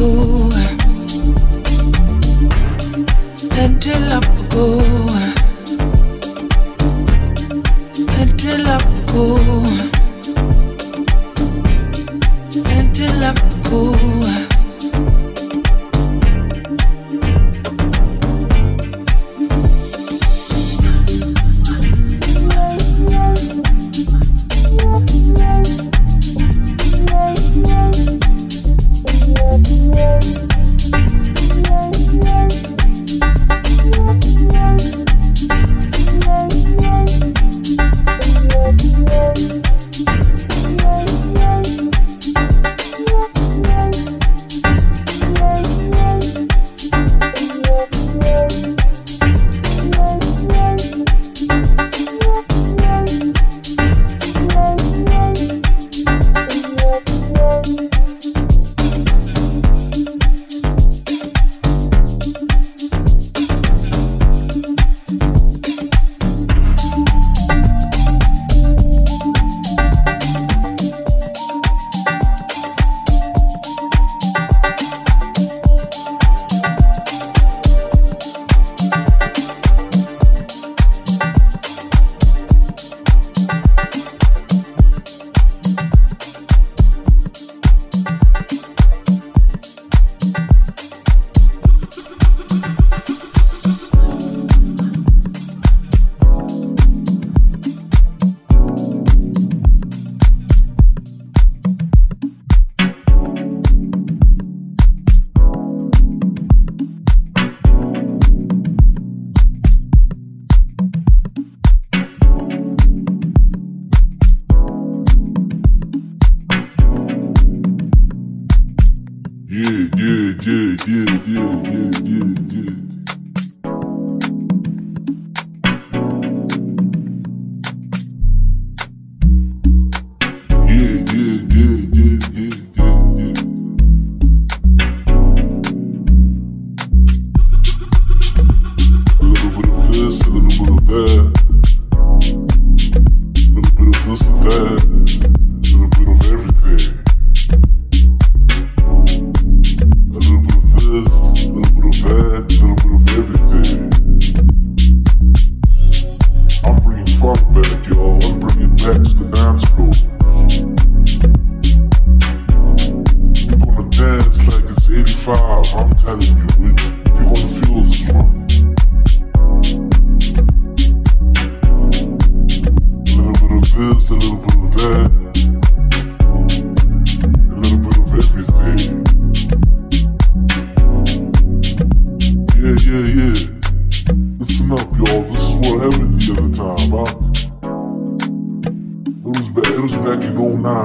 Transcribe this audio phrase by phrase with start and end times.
[0.00, 0.39] fool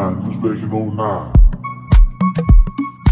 [0.06, 1.32] nine, inspection on oh nine.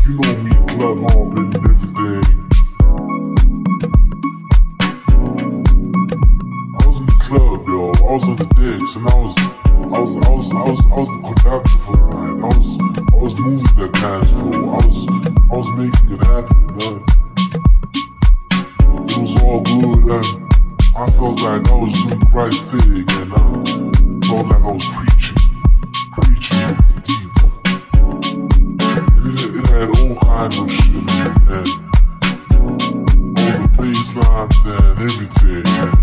[0.05, 2.23] You know me, blood home and everything.
[6.79, 7.91] I was in the club, yo.
[7.91, 10.95] I was on the decks and I was, I was, I was, I was, I
[10.99, 12.37] was the conductor for the night.
[12.43, 12.69] I was,
[13.11, 14.69] I was moving that dance, flow.
[14.69, 16.97] I was, I was making it happen, man.
[19.09, 20.27] It was all good and
[20.95, 24.85] I felt like I was doing the right thing and I felt like I was
[24.85, 25.12] preaching.
[30.35, 31.05] I shit
[31.47, 31.67] like.
[32.59, 36.02] All the bass lines and everything.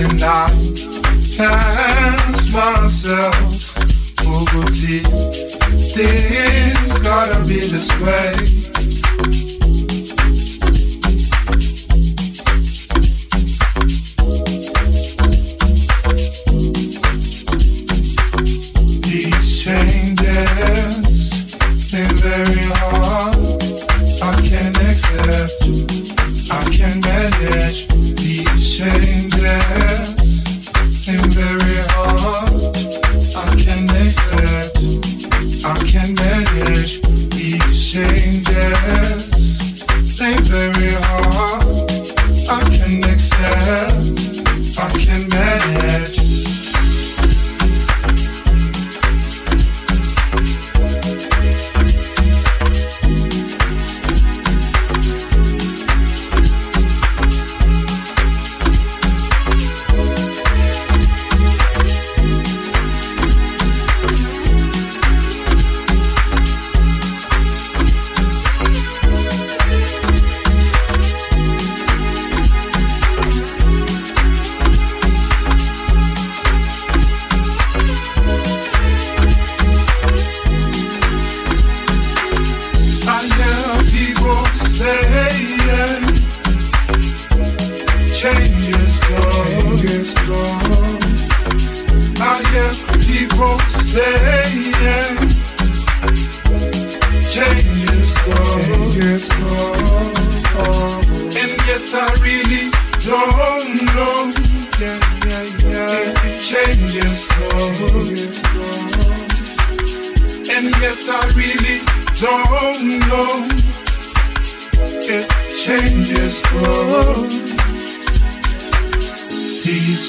[0.00, 0.48] And I
[1.40, 3.74] ask myself,
[4.24, 5.00] Booty,
[5.90, 8.67] things gotta be this way.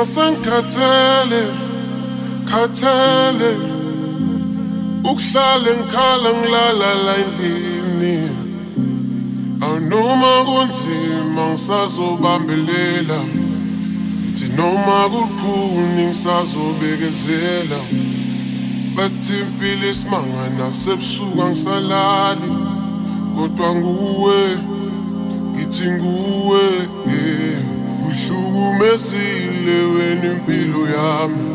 [0.00, 1.42] ngikhathele
[2.50, 3.50] khathele
[5.04, 8.16] ukuhlala ngikhala ngilala la endlini.
[9.60, 13.20] Awunoma kunzima ngisazobambelela.
[14.28, 17.80] Ithi noma kukhuni ngisazobekezela.
[18.96, 22.50] Bathi impilo isimanga nasebusuku angisalali
[23.36, 24.40] kodwa nguwe
[25.52, 26.62] ngithi nguwe
[27.06, 27.71] yeah.
[28.12, 31.48] Uyihlukumezile wena impilo yami.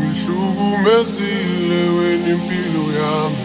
[0.00, 3.44] Uyihlukumezile wena impilo yami.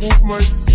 [0.00, 0.69] move my